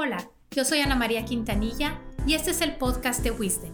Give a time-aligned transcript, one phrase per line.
[0.00, 3.72] Hola, yo soy Ana María Quintanilla y este es el podcast de Wisdom.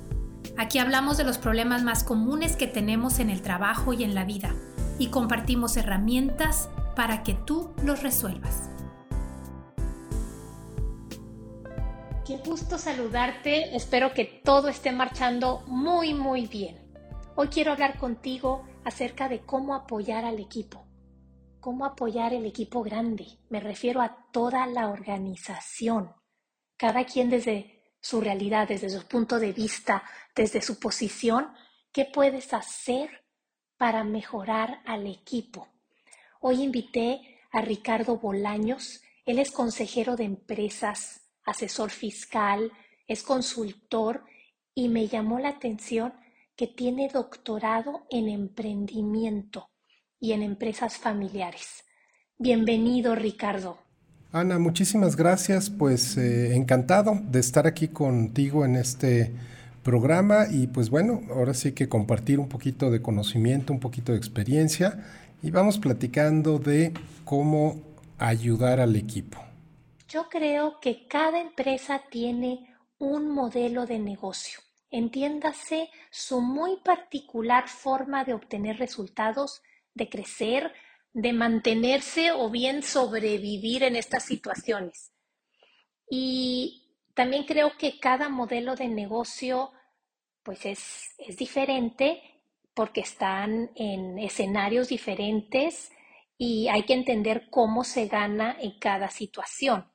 [0.57, 4.25] Aquí hablamos de los problemas más comunes que tenemos en el trabajo y en la
[4.25, 4.55] vida
[4.99, 8.71] y compartimos herramientas para que tú los resuelvas.
[12.27, 16.79] Qué gusto saludarte, espero que todo esté marchando muy muy bien.
[17.37, 20.84] Hoy quiero hablar contigo acerca de cómo apoyar al equipo
[21.65, 23.27] cómo apoyar el equipo grande.
[23.49, 26.13] Me refiero a toda la organización.
[26.77, 30.03] Cada quien desde su realidad, desde su punto de vista,
[30.37, 31.55] desde su posición,
[31.91, 33.25] ¿qué puedes hacer
[33.79, 35.67] para mejorar al equipo?
[36.39, 39.01] Hoy invité a Ricardo Bolaños.
[39.25, 42.73] Él es consejero de empresas, asesor fiscal,
[43.07, 44.27] es consultor
[44.75, 46.13] y me llamó la atención
[46.57, 49.71] que tiene doctorado en emprendimiento
[50.25, 51.85] y en empresas familiares.
[52.39, 53.77] Bienvenido, Ricardo.
[54.33, 55.69] Ana, muchísimas gracias.
[55.69, 59.35] Pues eh, encantado de estar aquí contigo en este
[59.83, 64.19] programa y pues bueno, ahora sí que compartir un poquito de conocimiento, un poquito de
[64.19, 65.05] experiencia
[65.43, 66.95] y vamos platicando de
[67.27, 67.83] cómo
[68.17, 69.39] ayudar al equipo.
[70.09, 74.61] Yo creo que cada empresa tiene un modelo de negocio.
[74.91, 79.61] Entiéndase su muy particular forma de obtener resultados
[79.95, 80.73] de crecer,
[81.13, 85.13] de mantenerse o bien sobrevivir en estas situaciones.
[86.11, 89.73] Y también creo que cada modelo de negocio
[90.43, 92.23] pues es, es diferente
[92.75, 95.93] porque están en escenarios diferentes
[96.37, 99.91] y hay que entender cómo se gana en cada situación.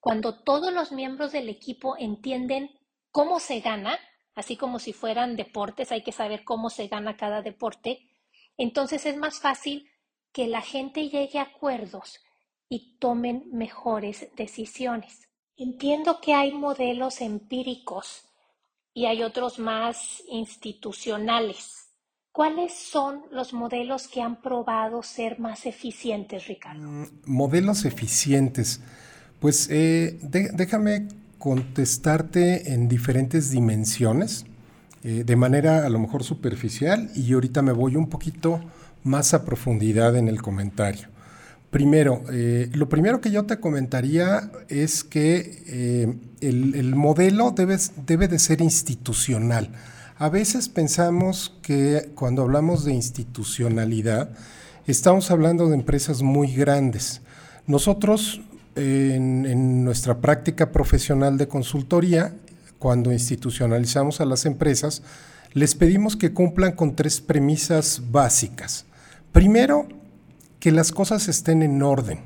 [0.00, 2.70] Cuando todos los miembros del equipo entienden
[3.10, 3.98] cómo se gana,
[4.34, 8.10] así como si fueran deportes, hay que saber cómo se gana cada deporte,
[8.56, 9.88] entonces es más fácil
[10.32, 12.20] que la gente llegue a acuerdos
[12.68, 15.28] y tomen mejores decisiones.
[15.56, 18.24] Entiendo que hay modelos empíricos
[18.92, 21.86] y hay otros más institucionales.
[22.32, 26.82] ¿Cuáles son los modelos que han probado ser más eficientes, Ricardo?
[26.82, 28.80] Mm, modelos eficientes.
[29.40, 31.08] Pues eh, déjame
[31.38, 34.44] contestarte en diferentes dimensiones.
[35.08, 38.60] Eh, de manera a lo mejor superficial y ahorita me voy un poquito
[39.04, 41.06] más a profundidad en el comentario.
[41.70, 48.26] Primero, eh, lo primero que yo te comentaría es que eh, el, modelo debe, debe
[48.26, 49.70] de ser institucional.
[50.18, 54.30] A veces pensamos que cuando hablamos de institucionalidad,
[54.88, 57.20] estamos hablando de empresas muy grandes.
[57.68, 58.40] Nosotros,
[58.74, 62.34] en, nuestra práctica profesional de consultoría,
[62.86, 65.02] cuando institucionalizamos a las empresas,
[65.54, 68.84] les pedimos que cumplan con tres premisas básicas.
[69.32, 69.88] Primero,
[70.60, 72.20] que las cosas estén en orden.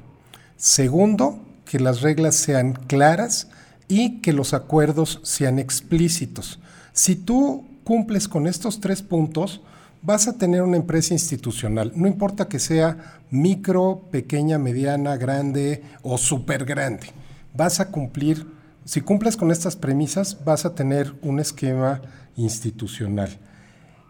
[0.58, 3.48] Segundo, que las reglas sean claras
[3.88, 6.60] y que los acuerdos sean explícitos.
[6.92, 9.62] Si tú cumples con estos tres puntos,
[10.02, 11.90] vas a tener una empresa institucional.
[11.96, 17.06] No importa que sea micro, pequeña, mediana, grande o súper grande.
[17.54, 22.00] Vas a cumplir si cumples con estas premisas, vas a tener un esquema
[22.36, 23.38] institucional.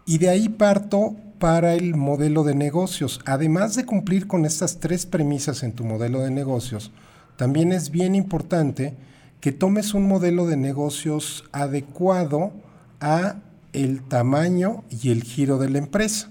[0.05, 3.19] Y de ahí parto para el modelo de negocios.
[3.25, 6.91] Además de cumplir con estas tres premisas en tu modelo de negocios,
[7.35, 8.95] también es bien importante
[9.39, 12.53] que tomes un modelo de negocios adecuado
[12.99, 13.37] a
[13.73, 16.29] el tamaño y el giro de la empresa.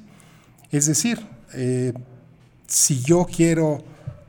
[0.71, 1.93] Es decir, eh,
[2.69, 3.83] si yo quiero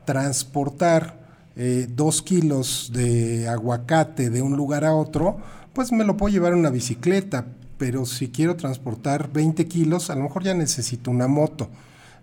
[0.04, 1.21] transportar
[1.56, 5.38] eh, dos kilos de aguacate de un lugar a otro,
[5.72, 7.46] pues me lo puedo llevar en una bicicleta,
[7.78, 11.68] pero si quiero transportar 20 kilos, a lo mejor ya necesito una moto.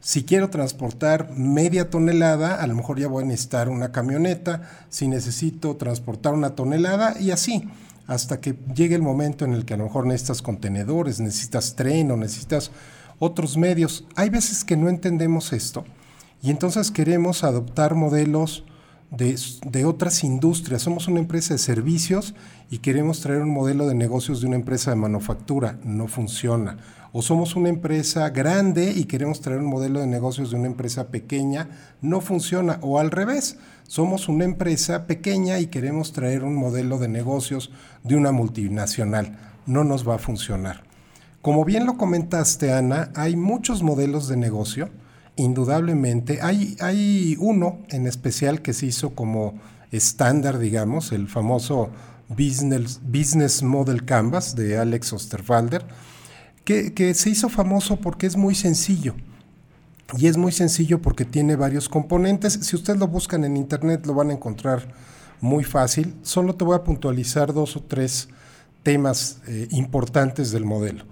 [0.01, 4.85] Si quiero transportar media tonelada, a lo mejor ya voy a necesitar una camioneta.
[4.89, 7.67] Si necesito transportar una tonelada y así,
[8.07, 12.09] hasta que llegue el momento en el que a lo mejor necesitas contenedores, necesitas tren
[12.11, 12.71] o necesitas
[13.19, 14.05] otros medios.
[14.15, 15.83] Hay veces que no entendemos esto
[16.41, 18.63] y entonces queremos adoptar modelos
[19.11, 20.83] de, otras industrias.
[20.83, 22.35] Somos una empresa de servicios
[22.69, 25.79] y queremos traer un modelo de negocios de una empresa de manufactura.
[25.83, 26.77] No funciona.
[27.11, 31.07] O somos una empresa grande y queremos traer un modelo de negocios de una empresa
[31.07, 31.69] pequeña.
[32.01, 32.77] No funciona.
[32.81, 33.57] O al revés.
[33.87, 37.71] Somos una empresa pequeña y queremos traer un modelo de negocios
[38.03, 39.39] de una multinacional.
[39.65, 40.83] No nos va a funcionar.
[41.41, 44.89] Como bien lo comentaste, Ana, hay muchos modelos de negocio
[45.39, 46.39] indudablemente.
[46.41, 49.59] Hay, hay uno en especial que se hizo como
[49.91, 51.89] estándar, digamos, el famoso
[52.27, 55.85] Business, Business Model Canvas de Alex Osterwalder,
[56.63, 59.15] que, que se hizo famoso porque es muy sencillo.
[60.17, 62.53] Y es muy sencillo porque tiene varios componentes.
[62.53, 64.87] Si ustedes lo buscan en internet lo van a encontrar
[65.41, 66.15] muy fácil.
[66.21, 68.29] Solo te voy a puntualizar dos o tres
[68.83, 71.05] temas eh, importantes del modelo.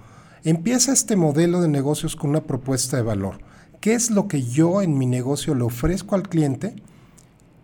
[0.43, 3.39] Empieza este modelo de negocios con una propuesta de valor.
[3.81, 6.75] ¿Qué es lo que yo en mi negocio le ofrezco al cliente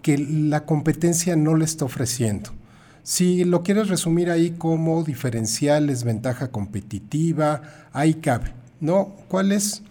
[0.01, 2.51] que la competencia no le está ofreciendo?
[3.03, 7.61] Si lo quieres resumir ahí como diferenciales, ventaja competitiva,
[7.91, 8.53] ahí cabe.
[8.79, 9.13] ¿No?
[9.27, 9.81] ¿Cuál es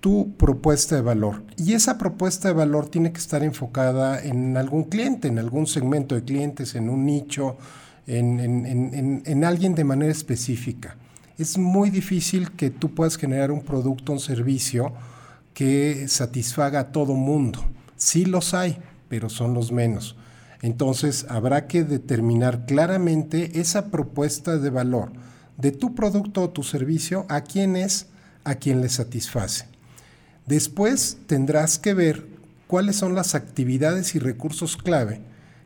[0.00, 1.42] tu propuesta de valor?
[1.56, 6.14] Y esa propuesta de valor tiene que estar enfocada en algún cliente, en algún segmento
[6.14, 7.56] de clientes, en un nicho,
[8.06, 10.96] en, alguien de manera específica.
[11.38, 14.92] Es muy difícil que tú puedas generar un producto un servicio
[15.54, 17.64] que satisfaga a todo mundo.
[17.96, 20.16] Sí los hay, pero son los menos.
[20.60, 25.12] Entonces habrá que determinar claramente esa propuesta de valor
[25.56, 28.06] de tu producto o tu servicio a quién es,
[28.44, 29.66] a quién le satisface.
[30.46, 32.26] Después tendrás que ver
[32.66, 35.20] cuáles son las actividades y recursos clave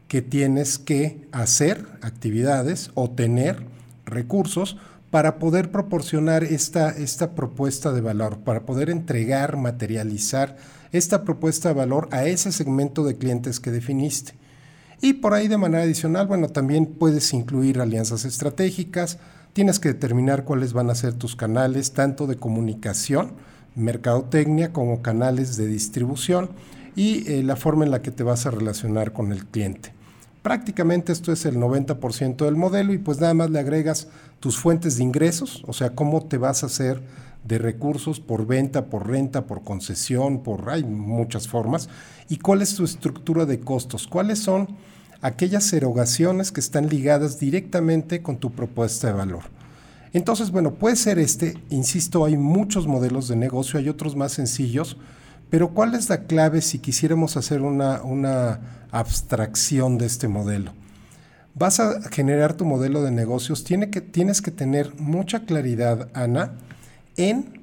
[0.09, 3.67] que tienes que hacer actividades o tener
[4.05, 4.77] recursos
[5.11, 10.57] para poder proporcionar esta, esta propuesta de valor, para poder entregar, materializar
[10.93, 14.35] esta propuesta de valor a ese segmento de clientes que definiste.
[15.01, 19.19] Y por ahí de manera adicional, bueno, también puedes incluir alianzas estratégicas,
[19.53, 23.33] tienes que determinar cuáles van a ser tus canales, tanto de comunicación,
[23.75, 26.51] mercadotecnia, como canales de distribución
[26.95, 29.96] y eh, la forma en la que te vas a relacionar con el cliente.
[30.47, 34.07] Prácticamente esto es el 90% del modelo y pues nada más le agregas
[34.39, 37.03] tus fuentes de ingresos, o sea, cómo te vas a hacer
[37.43, 41.89] de recursos por venta, por renta, por concesión, por hay muchas formas,
[42.29, 44.69] y cuál es tu estructura de costos, cuáles son
[45.21, 49.43] aquellas erogaciones que están ligadas directamente con tu propuesta de valor.
[50.13, 54.97] Entonces, bueno, puede ser este, insisto, hay muchos modelos de negocio, hay otros más sencillos,
[55.51, 60.73] pero ¿cuál es la clave si quisiéramos hacer una, una abstracción de este modelo?
[61.55, 66.53] Vas a generar tu modelo de negocios, que, tienes que tener mucha claridad, Ana,
[67.17, 67.63] en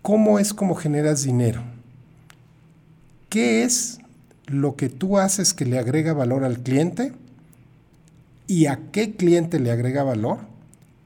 [0.00, 1.62] cómo es como generas dinero.
[3.28, 3.98] ¿Qué es
[4.46, 7.12] lo que tú haces que le agrega valor al cliente?
[8.46, 10.38] ¿Y a qué cliente le agrega valor?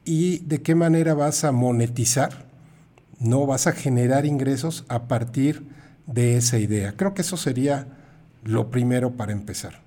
[0.05, 2.45] ¿Y de qué manera vas a monetizar?
[3.19, 5.72] No vas a generar ingresos a partir
[6.05, 6.95] de esa idea.
[6.95, 7.87] Creo que eso sería
[8.43, 9.81] lo primero para empezar.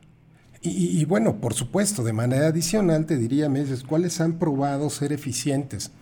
[0.62, 5.92] Y, bueno, por supuesto, de manera adicional te diría, meses, ¿cuáles han probado ser eficientes?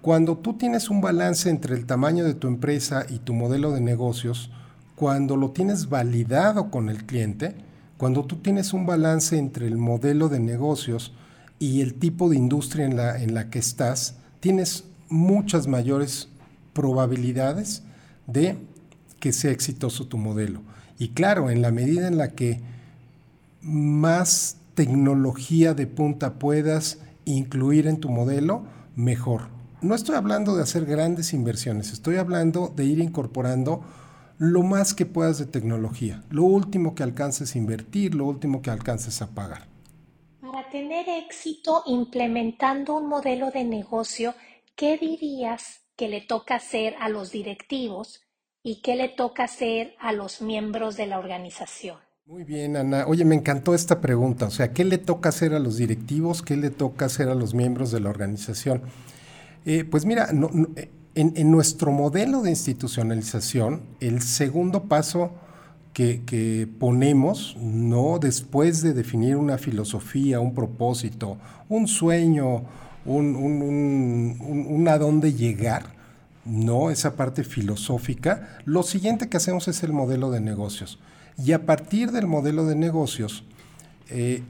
[0.00, 3.82] Cuando tú tienes un balance entre el tamaño de tu empresa y tu modelo de
[3.82, 4.50] negocios,
[4.94, 7.54] cuando lo tienes validado con el cliente,
[7.98, 11.12] cuando tú tienes un balance entre el modelo de negocios
[11.58, 16.28] y el tipo de industria en la, en la que estás, tienes muchas mayores
[16.72, 17.82] probabilidades
[18.26, 18.56] de
[19.22, 20.62] que sea exitoso tu modelo.
[20.98, 22.60] Y claro, en la medida en la que
[23.60, 28.64] más tecnología de punta puedas incluir en tu modelo,
[28.96, 29.42] mejor.
[29.80, 33.84] No estoy hablando de hacer grandes inversiones, estoy hablando de ir incorporando
[34.38, 38.70] lo más que puedas de tecnología, lo último que alcances a invertir, lo último que
[38.70, 39.68] alcances a pagar.
[40.40, 44.34] Para tener éxito implementando un modelo de negocio,
[44.74, 48.21] ¿qué dirías que le toca hacer a los directivos
[48.62, 51.96] y qué le toca hacer a los miembros de la organización.
[52.26, 53.04] Muy bien, Ana.
[53.08, 54.46] Oye, me encantó esta pregunta.
[54.46, 56.42] O sea, ¿qué le toca hacer a los directivos?
[56.42, 58.82] ¿Qué le toca hacer a los miembros de la organización?
[59.64, 60.28] Eh, pues mira,
[61.14, 65.32] en, nuestro modelo de institucionalización, el segundo paso
[65.92, 71.38] que, ponemos, no después de definir una filosofía, un propósito,
[71.68, 72.64] un sueño,
[73.04, 76.01] un, un, un a dónde llegar,
[76.44, 80.98] no esa parte filosófica, lo siguiente que hacemos es el modelo de negocios.
[81.42, 83.44] Y a partir del modelo de negocios,
[84.10, 84.42] eh,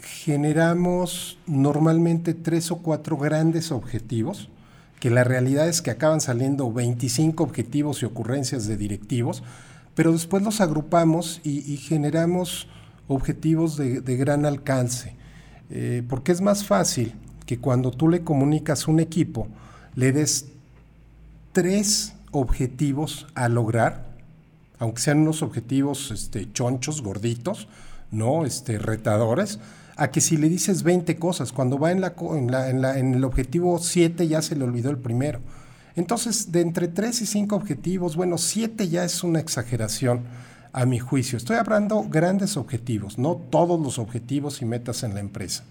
[0.00, 4.48] generamos normalmente tres o cuatro grandes objetivos,
[5.00, 9.42] que la realidad es que acaban saliendo 25 objetivos y ocurrencias de directivos,
[9.94, 12.68] pero después los agrupamos y, generamos
[13.06, 15.14] objetivos de, gran alcance,
[15.70, 17.14] eh, porque es más fácil
[17.46, 19.46] que cuando tú le comunicas un equipo,
[19.94, 20.46] le des
[21.54, 24.04] tres objetivos a lograr,
[24.78, 27.68] aunque sean unos objetivos este, chonchos, gorditos,
[28.10, 28.44] ¿no?
[28.44, 29.60] Este, retadores,
[29.96, 34.26] a que si le dices 20 cosas, cuando va en, la, en, el objetivo 7
[34.26, 35.40] ya se le olvidó el primero.
[35.94, 40.22] Entonces, de entre 3 y 5 objetivos, bueno, 7 ya es una exageración
[40.72, 41.38] a mi juicio.
[41.38, 45.62] Estoy hablando grandes objetivos, no todos los objetivos y metas en la empresa.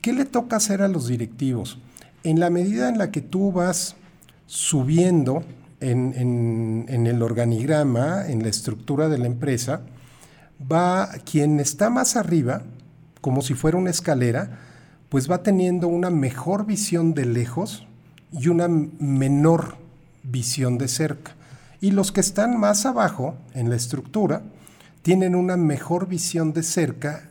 [0.00, 1.78] ¿Qué le toca hacer a los directivos?
[2.24, 3.94] En la medida en la que tú vas
[4.52, 5.42] subiendo
[5.80, 9.80] en, el organigrama, en la estructura de la empresa,
[10.70, 12.60] va, quien está más arriba,
[13.22, 14.58] como si fuera una escalera,
[15.08, 17.86] pues va teniendo una mejor visión de lejos
[18.30, 19.76] y una menor
[20.22, 21.34] visión de cerca.
[21.80, 24.42] Y los que están más abajo en la estructura
[25.00, 27.30] tienen una mejor visión de cerca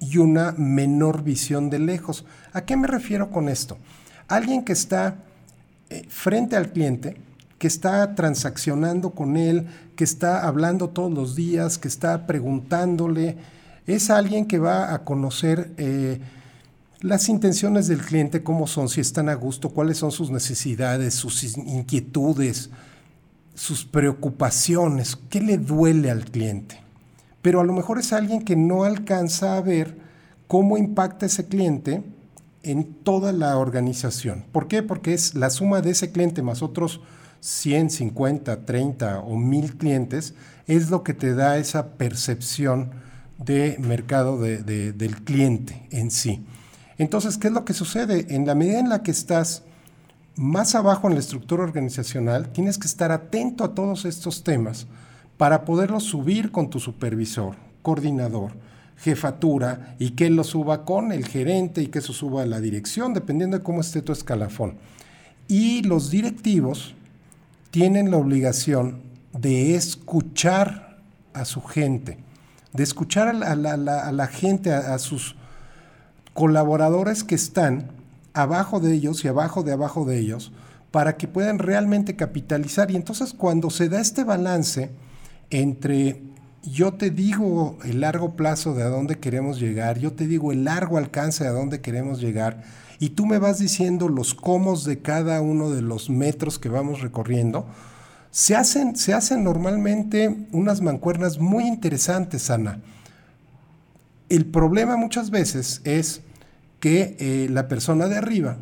[0.00, 2.24] y una menor visión de lejos.
[2.54, 3.76] ¿A qué me refiero con esto?
[4.28, 5.18] Alguien que está
[5.90, 7.16] eh, frente al cliente,
[7.58, 13.36] que está transaccionando con él, que está hablando todos los días, que está preguntándole,
[13.86, 16.20] es alguien que va a conocer eh,
[17.00, 21.56] las intenciones del cliente, cómo son, si están a gusto, cuáles son sus necesidades, sus
[21.56, 22.70] inquietudes,
[23.54, 26.80] sus preocupaciones, qué le duele al cliente.
[27.42, 29.98] Pero a lo mejor es alguien que no alcanza a ver
[30.46, 32.02] cómo impacta ese cliente
[32.64, 34.44] en toda la organización.
[34.52, 34.82] ¿Por qué?
[34.82, 37.00] Porque es la suma de ese cliente más otros
[37.40, 40.34] 100, 50, 30 o 1000 clientes,
[40.66, 42.90] es lo que te da esa percepción
[43.38, 46.44] de mercado del cliente en sí.
[46.96, 48.34] Entonces, ¿qué es lo que sucede?
[48.34, 49.62] En la medida en la que estás
[50.36, 54.86] más abajo en la estructura organizacional, tienes que estar atento a todos estos temas
[55.36, 58.52] para poderlos subir con tu supervisor, coordinador,
[58.96, 63.14] jefatura y que lo suba con el gerente y que eso suba a la dirección,
[63.14, 64.76] dependiendo de cómo esté tu escalafón.
[65.48, 66.94] Y los directivos
[67.70, 70.98] tienen la obligación de escuchar
[71.32, 72.18] a su gente,
[72.72, 75.36] de escuchar a la, gente, a, sus
[76.32, 77.90] colaboradores que están
[78.32, 80.52] abajo de ellos y abajo de abajo de ellos,
[80.90, 82.90] para que puedan realmente capitalizar.
[82.90, 84.90] Y entonces cuando se da este balance
[85.50, 86.22] entre
[86.66, 90.64] yo te digo el largo plazo de a dónde queremos llegar, yo te digo el
[90.64, 92.62] largo alcance de a dónde queremos llegar,
[92.98, 97.00] y tú me vas diciendo los cómo de cada uno de los metros que vamos
[97.00, 97.66] recorriendo,
[98.30, 102.80] se hacen, se hacen normalmente unas mancuernas muy interesantes, Ana.
[104.28, 106.22] El problema muchas veces es
[106.80, 108.56] que eh, la persona de arriba,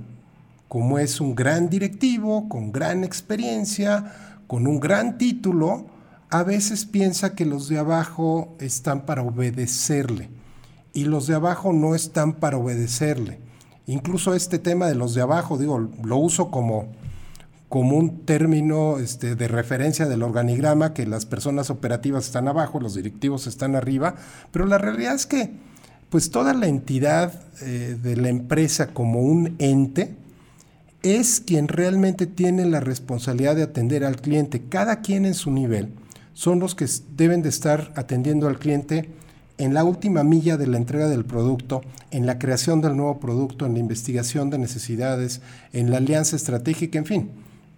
[0.68, 4.12] como es un gran directivo, con gran experiencia,
[4.46, 5.86] con un gran título,
[6.32, 10.30] a veces piensa que los de abajo están para obedecerle
[10.94, 13.38] y los de abajo no están para obedecerle.
[13.86, 16.90] Incluso este tema de los de abajo, digo, lo uso como,
[17.68, 22.94] como un término este, de referencia del organigrama, que las personas operativas están abajo, los
[22.94, 24.14] directivos están arriba,
[24.52, 25.52] pero la realidad es que
[26.08, 30.14] pues toda la entidad eh, de la empresa como un ente
[31.02, 35.92] es quien realmente tiene la responsabilidad de atender al cliente, cada quien en su nivel
[36.34, 36.86] son los que
[37.16, 39.10] deben de estar atendiendo al cliente
[39.58, 43.66] en la última milla de la entrega del producto, en la creación del nuevo producto,
[43.66, 45.40] en la investigación de necesidades,
[45.72, 47.30] en la alianza estratégica, en fin.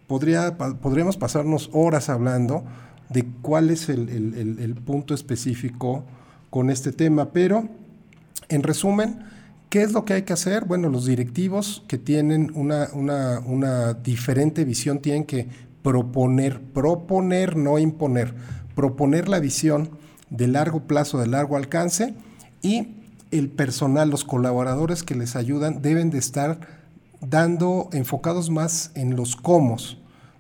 [0.07, 2.65] Podría, podríamos pasarnos horas hablando
[3.09, 6.05] de cuál es el, punto específico
[6.51, 7.69] con este tema, pero
[8.49, 9.21] en resumen,
[9.69, 10.65] ¿qué es lo que hay que hacer?
[10.67, 15.49] Bueno, los directivos que tienen una, una diferente visión tienen que
[15.85, 18.35] proponer, proponer, no imponer,
[18.75, 19.91] proponer la visión
[20.31, 22.14] de largo plazo, de largo alcance
[22.62, 22.88] y
[23.31, 26.59] el personal, los colaboradores que les ayudan deben de estar
[27.21, 29.76] dando enfocados más en los cómo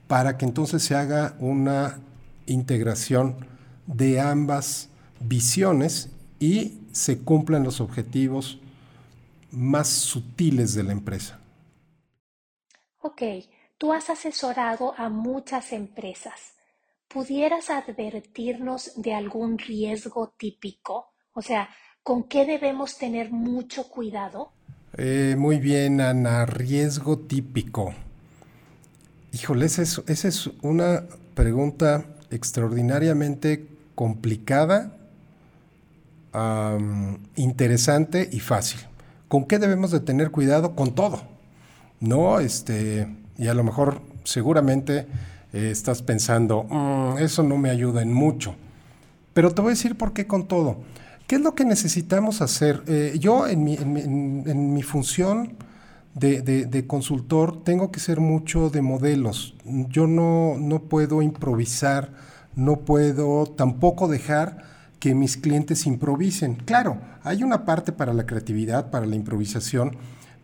[0.06, 1.98] para que entonces se haga una
[2.46, 3.36] integración
[3.86, 4.88] de ambas
[5.20, 6.08] visiones
[6.40, 8.60] y se cumplan los objetivos
[9.50, 11.38] más sutiles de la empresa.
[13.02, 13.20] Ok,
[13.84, 16.54] Tú has asesorado a muchas empresas.
[17.06, 21.12] ¿Pudieras advertirnos de algún riesgo típico?
[21.34, 21.68] O sea,
[22.02, 24.52] ¿con qué debemos tener mucho cuidado?
[24.96, 27.92] Eh, muy bien, Ana, riesgo típico.
[29.34, 34.96] Híjole, esa es, una pregunta extraordinariamente complicada,
[37.36, 38.80] interesante y fácil.
[39.28, 40.74] ¿Con qué debemos de tener cuidado?
[40.74, 41.20] Con todo.
[42.00, 45.06] No, este, y a lo mejor seguramente
[45.52, 48.54] eh, estás pensando, mm, eso no me ayuda en mucho.
[49.32, 50.78] Pero te voy a decir por qué con todo.
[51.26, 52.82] ¿Qué es lo que necesitamos hacer?
[52.86, 55.54] Eh, yo en mi, función
[56.14, 59.54] de, consultor tengo que ser mucho de modelos.
[59.64, 62.12] Yo no, no puedo improvisar,
[62.54, 64.58] no puedo tampoco dejar
[65.00, 66.56] que mis clientes improvisen.
[66.56, 69.96] Claro, hay una parte para la creatividad, para la improvisación,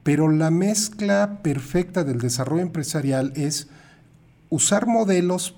[0.02, 3.68] pero la mezcla perfecta del desarrollo empresarial es
[4.48, 5.54] usar modelos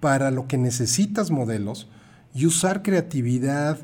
[0.00, 1.88] para lo que necesitas modelos
[2.34, 3.78] y usar creatividad,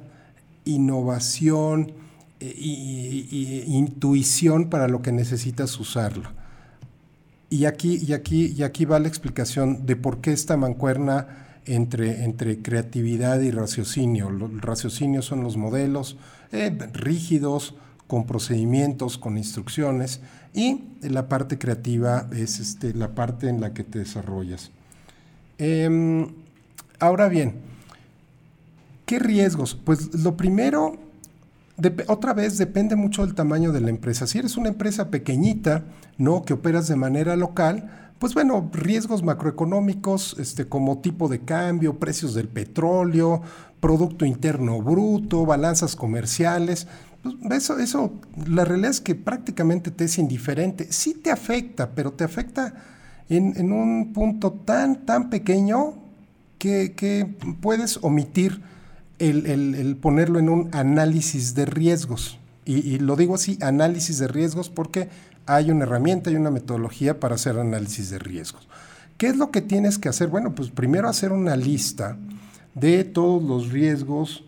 [0.65, 1.93] innovación
[2.41, 6.31] e, intuición para lo que necesitas usarlo.
[7.49, 12.25] Y aquí, y, aquí, y aquí va la explicación de por qué esta mancuerna entre,
[12.25, 14.29] entre creatividad y raciocinio.
[14.29, 16.17] El raciocinio son los modelos
[16.53, 17.75] eh, rígidos,
[18.07, 20.21] con procedimientos, con instrucciones,
[20.55, 24.71] y la parte creativa es este, la parte en la que te desarrollas.
[25.59, 26.29] Em,
[26.99, 27.57] ahora bien,
[29.05, 29.75] ¿qué riesgos?
[29.75, 30.97] Pues lo primero,
[32.09, 34.27] otra vez depende mucho del tamaño de la empresa.
[34.27, 35.85] Si eres una empresa pequeñita,
[36.17, 36.43] ¿no?
[36.45, 42.33] que operas de manera local, pues bueno, riesgos macroeconómicos este, como tipo de cambio, precios
[42.33, 43.43] del petróleo,
[43.81, 46.87] Producto Interno Bruto, balanzas comerciales.
[47.43, 48.13] Pues eso, eso,
[48.47, 50.93] la realidad es que prácticamente te es indiferente.
[50.93, 52.75] Sí te afecta, pero te afecta
[53.29, 55.95] en, un punto tan, tan pequeño
[56.59, 58.61] que, puedes omitir
[59.19, 62.39] el, ponerlo en un análisis de riesgos.
[62.65, 65.09] Y, lo digo así, análisis de riesgos, porque
[65.47, 68.69] hay una herramienta y una metodología para hacer análisis de riesgos.
[69.17, 70.29] ¿Qué es lo que tienes que hacer?
[70.29, 72.17] Bueno, pues primero hacer una lista
[72.75, 74.45] de todos los riesgos,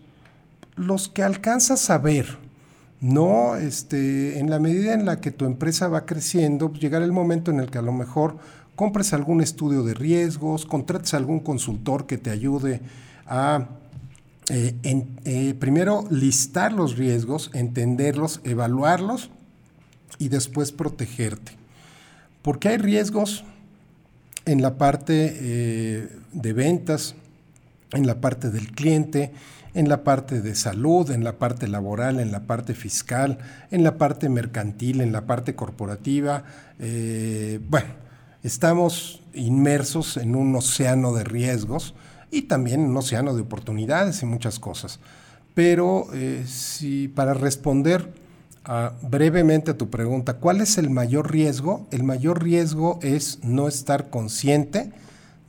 [0.75, 2.37] los que alcanzas a ver.
[3.01, 7.13] No, este, en la medida en la que tu empresa va creciendo, pues llegar el
[7.13, 8.37] momento en el que a lo mejor
[8.75, 12.81] compres algún estudio de riesgos, contrates algún consultor que te ayude
[13.25, 13.67] a
[14.49, 14.73] eh,
[15.25, 19.29] eh, primero listar los riesgos, entenderlos, evaluarlos
[20.17, 21.51] y después protegerte.
[22.41, 23.43] Porque hay riesgos
[24.45, 27.15] en la parte eh, de ventas,
[27.91, 29.31] en la parte del cliente,
[29.73, 33.37] en la parte de salud, en la parte laboral, en la parte fiscal,
[33.71, 36.43] en la parte mercantil, en la parte corporativa.
[36.79, 37.89] Eh, bueno,
[38.43, 41.93] estamos inmersos en un océano de riesgos
[42.31, 44.99] y también un océano de oportunidades y muchas cosas.
[45.53, 48.13] Pero eh, si para responder
[49.01, 51.87] brevemente a tu pregunta, ¿cuál es el mayor riesgo?
[51.91, 54.91] El mayor riesgo es no estar consciente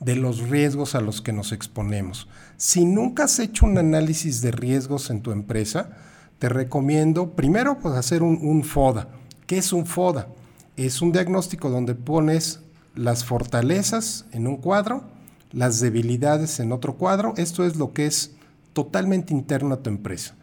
[0.01, 2.27] de los riesgos a los que nos exponemos.
[2.57, 5.91] Si nunca has hecho un análisis de riesgos en tu empresa,
[6.39, 9.07] te recomiendo primero pues, hacer un, un FODA.
[9.45, 10.27] ¿Qué es un FODA?
[10.75, 12.61] Es un diagnóstico donde pones
[12.95, 15.03] las fortalezas en un cuadro,
[15.51, 17.33] las debilidades en otro cuadro.
[17.37, 18.31] Esto es lo que es
[18.73, 20.33] totalmente interno a tu empresa.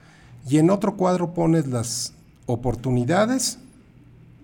[0.48, 2.12] Y en otro cuadro pones las
[2.46, 3.58] oportunidades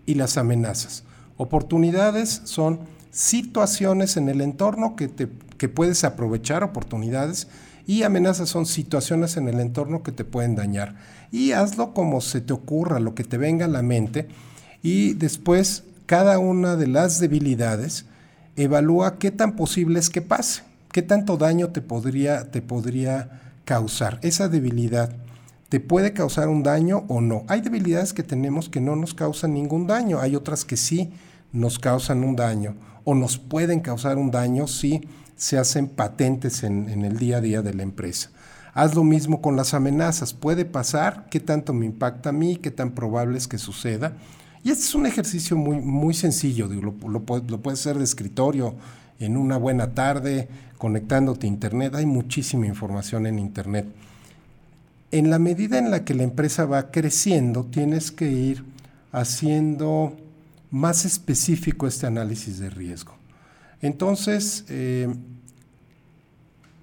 [0.07, 1.05] y las amenazas.
[1.37, 2.81] Oportunidades son
[3.15, 7.47] situaciones en el entorno que, te, que puedes aprovechar, oportunidades,
[7.87, 10.97] y amenazas son situaciones en el entorno que te pueden dañar.
[11.31, 14.27] Y hazlo como se te ocurra, lo que te venga a la mente,
[14.83, 18.07] y después cada una de las debilidades
[18.57, 24.19] evalúa qué tan posible es que pase, qué tanto daño te podría, te podría causar
[24.23, 25.11] esa debilidad
[25.71, 27.43] te puede causar un daño o no.
[27.49, 31.11] Hay debilidades que tenemos que no nos causan ningún daño, hay otras que sí
[31.53, 36.89] nos causan un daño o nos pueden causar un daño si se hacen patentes en,
[37.05, 38.31] el día a día de la empresa.
[38.73, 40.33] Haz lo mismo con las amenazas.
[40.33, 44.15] Puede pasar, qué tanto me impacta a mí, qué tan probable es que suceda.
[44.63, 48.75] Y este es un ejercicio muy, muy sencillo, lo, lo, lo puedes hacer de escritorio
[49.21, 51.95] en una buena tarde, conectándote a Internet.
[51.95, 53.87] Hay muchísima información en Internet
[55.15, 58.65] en la medida en la que la empresa va creciendo, tienes que ir
[59.13, 60.17] haciendo
[60.75, 63.15] más específico este análisis de riesgo.
[63.81, 65.09] Entonces, eh,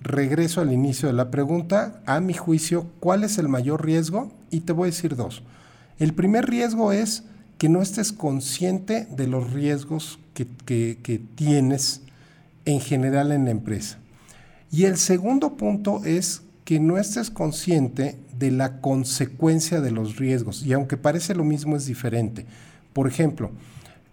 [0.01, 2.01] regreso al inicio de la pregunta.
[2.06, 4.32] A mi juicio, ¿cuál es el mayor riesgo?
[4.49, 5.43] Y te voy a decir dos.
[5.99, 7.23] El primer riesgo es
[7.58, 11.99] que no estés consciente de los riesgos que, que tienes
[12.63, 13.97] en general en la empresa.
[14.71, 20.65] Y el segundo punto es que no estés consciente de la consecuencia de los riesgos.
[20.65, 22.45] Y aunque parece lo mismo, es diferente.
[22.93, 23.51] Por ejemplo,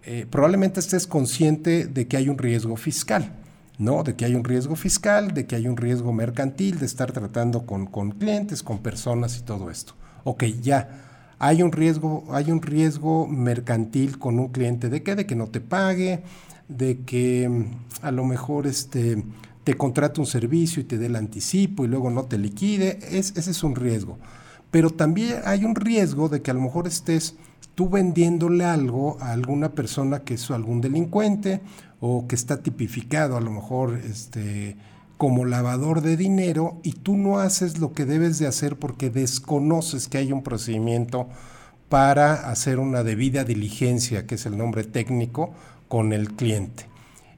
[0.03, 3.33] eh, probablemente estés consciente de que hay un riesgo fiscal,
[3.77, 4.03] ¿no?
[4.03, 7.65] De que hay un riesgo fiscal, de que hay un riesgo mercantil, de estar tratando
[7.65, 9.93] con, con clientes, con personas y todo esto.
[10.23, 11.05] Ok, ya.
[11.39, 15.15] Hay un riesgo, hay un riesgo mercantil con un cliente de qué?
[15.15, 16.23] De que no te pague,
[16.67, 19.23] de que mm, a lo mejor este
[19.63, 23.39] te contrate un servicio y te dé el anticipo y luego no te liquide, ese
[23.39, 24.17] es un riesgo.
[24.71, 27.35] Pero también hay un riesgo de que a lo mejor estés
[27.79, 31.61] tú vendiéndole algo a alguna persona que es algún delincuente
[32.01, 34.75] o que está tipificado a lo mejor este,
[35.15, 40.09] como lavador de dinero y tú no haces lo que debes de hacer porque desconoces
[40.09, 41.29] que hay un procedimiento
[41.87, 45.53] para hacer una debida diligencia, que es el nombre técnico,
[45.87, 46.85] con el cliente.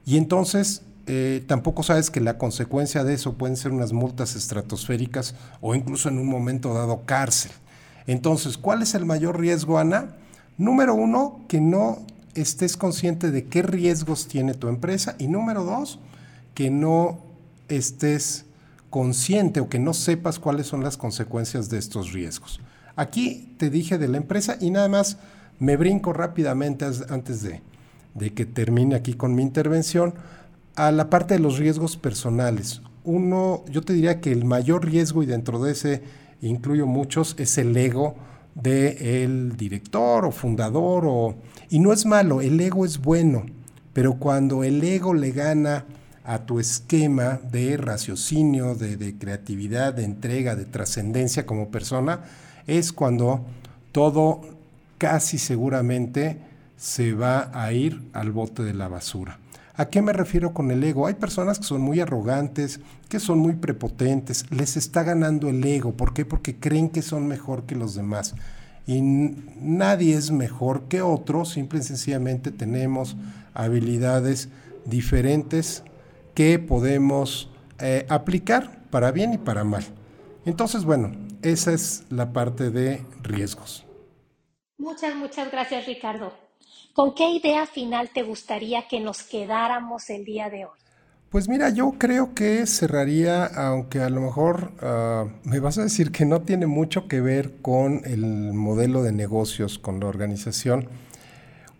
[0.04, 5.36] Y entonces eh, tampoco sabes que la consecuencia de eso pueden ser unas multas estratosféricas
[5.60, 7.52] o incluso en un momento dado cárcel.
[8.08, 10.16] Entonces, ¿cuál es el mayor riesgo, Ana?
[10.58, 11.98] Número uno, que no
[12.34, 15.98] estés consciente de qué riesgos tiene tu empresa y número dos,
[16.54, 17.18] que no
[17.68, 18.46] estés
[18.90, 22.60] consciente o que no sepas cuáles son las consecuencias de estos riesgos.
[22.94, 25.16] Aquí te dije de la empresa y nada más
[25.58, 27.62] me brinco rápidamente antes de,
[28.32, 30.14] que termine aquí con mi intervención
[30.74, 32.82] a la parte de los riesgos personales.
[33.04, 36.02] Uno, yo te diría que el mayor riesgo, y dentro de ese
[36.40, 38.14] incluyo muchos, es el ego
[38.54, 41.04] del director o fundador.
[41.06, 41.34] O,
[41.70, 43.46] y no es malo, el ego es bueno,
[43.92, 45.84] pero cuando el ego le gana
[46.24, 52.20] a tu esquema de raciocinio, de, de creatividad, de entrega, de trascendencia como persona,
[52.66, 53.44] es cuando
[53.90, 54.40] todo
[54.98, 56.38] casi seguramente
[56.76, 59.38] se va a ir al bote de la basura.
[59.74, 61.06] ¿A qué me refiero con el ego?
[61.06, 65.92] Hay personas que son muy arrogantes, que son muy prepotentes, les está ganando el ego.
[65.92, 66.24] ¿Por qué?
[66.26, 68.34] Porque creen que son mejor que los demás.
[68.86, 73.16] Y nadie es mejor que otro, simple y sencillamente tenemos
[73.54, 74.48] habilidades
[74.84, 75.84] diferentes
[76.34, 79.84] que podemos eh, aplicar para bien y para mal.
[80.44, 83.86] Entonces, bueno, esa es la parte de riesgos.
[84.76, 86.32] Muchas, muchas gracias, Ricardo.
[86.94, 90.82] ¿Con qué idea final te gustaría que nos quedáramos el día de hoy?
[91.32, 96.12] Pues mira, yo creo que cerraría, aunque a lo mejor uh, me vas a decir
[96.12, 100.88] que no tiene mucho que ver con el modelo de negocios, con la organización.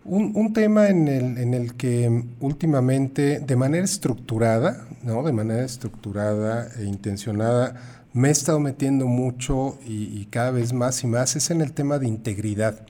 [0.05, 5.21] Un, un tema en el, en el, que últimamente, de manera estructurada, ¿no?
[5.21, 7.75] de manera estructurada e intencionada,
[8.11, 11.73] me he estado metiendo mucho y, y cada vez más y más, es en el
[11.73, 12.87] tema de integridad.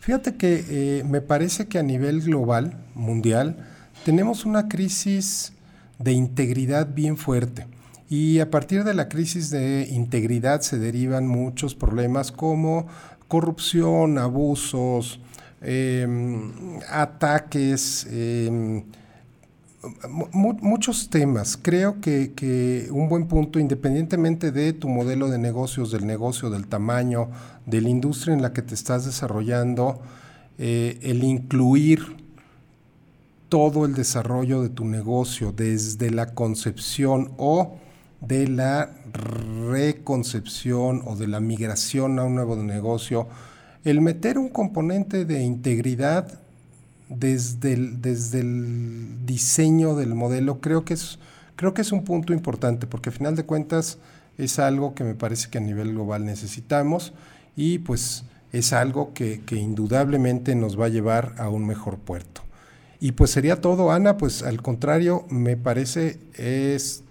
[0.00, 3.56] Fíjate que eh, me parece que a nivel global, mundial,
[4.04, 5.52] tenemos una crisis
[5.98, 7.66] de integridad bien fuerte.
[8.08, 12.88] Y a partir de la crisis de integridad se derivan muchos problemas como
[13.28, 15.20] corrupción, abusos,
[15.60, 18.84] em, ataques, em,
[20.32, 21.58] muchos temas.
[21.60, 27.30] Creo que, un buen punto, independientemente de tu modelo de negocios, del negocio, del tamaño,
[27.66, 30.00] de la industria en la que te estás desarrollando,
[30.58, 32.16] eh, el incluir
[33.48, 37.78] todo el desarrollo de tu negocio desde la concepción o
[38.20, 43.28] de la reconcepción o de la migración a un nuevo negocio,
[43.82, 46.40] el meter un componente de integridad
[47.10, 51.18] desde el, desde el diseño del modelo, creo que, es,
[51.56, 53.98] creo que es un punto importante, porque a final de cuentas
[54.38, 57.12] es algo que me parece que a nivel global necesitamos
[57.56, 62.42] y pues es algo que, que indudablemente nos va a llevar a un mejor puerto.
[63.00, 67.02] Y pues sería todo, Ana, pues al contrario, me parece es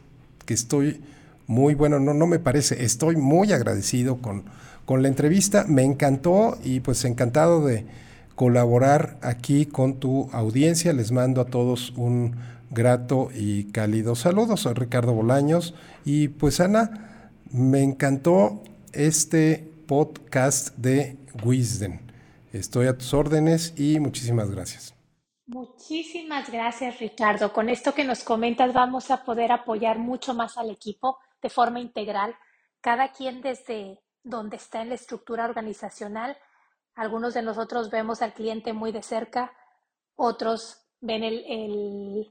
[0.45, 1.01] que estoy
[1.45, 4.43] muy bueno, no, no me parece, estoy muy agradecido con,
[4.85, 7.85] con la entrevista, me encantó y pues encantado de,
[8.39, 10.93] colaborar aquí con tu audiencia.
[10.93, 12.37] Les mando a todos un
[12.69, 14.55] grato y cálido saludo.
[14.55, 15.75] Soy Ricardo Bolaños
[16.05, 21.99] y pues Ana, me encantó este podcast de Wisden.
[22.53, 24.95] Estoy a tus órdenes y muchísimas gracias.
[25.45, 27.51] Muchísimas gracias Ricardo.
[27.51, 31.81] Con esto que nos comentas vamos a poder apoyar mucho más al equipo de forma
[31.81, 32.33] integral,
[32.79, 36.37] cada quien desde donde está en la estructura organizacional
[36.99, 39.53] algunos de nosotros vemos al cliente muy de cerca,
[40.17, 42.29] otros ven el,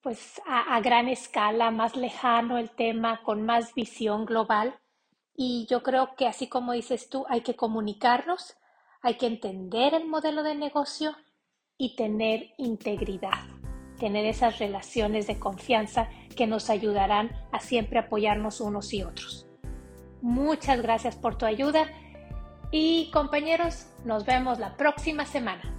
[0.00, 4.80] pues a, gran escala, más lejano el tema, con más visión global.
[5.32, 8.56] Y yo creo que así como dices tú, hay que comunicarnos,
[9.00, 11.14] hay que entender el modelo de negocio
[11.76, 13.46] y tener integridad,
[14.00, 19.46] tener esas relaciones de confianza que nos ayudarán a siempre apoyarnos unos y otros.
[20.20, 21.88] Muchas gracias por tu ayuda
[22.70, 25.77] y compañeros, nos vemos la próxima semana.